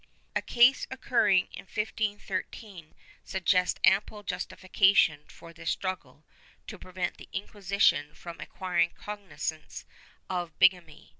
^ 0.01 0.03
A 0.35 0.41
case 0.41 0.87
occurring 0.89 1.47
in 1.53 1.65
1513 1.65 2.95
suggests 3.23 3.79
ample 3.83 4.23
justification 4.23 5.19
for 5.27 5.53
this 5.53 5.69
struggle 5.69 6.25
to 6.65 6.79
prevent 6.79 7.17
the 7.17 7.29
Inquisition 7.31 8.15
from 8.15 8.39
acquiring 8.39 8.93
cognizance 8.97 9.85
of 10.27 10.57
bigamy. 10.57 11.09